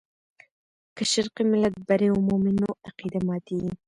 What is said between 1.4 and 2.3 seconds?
ملت بری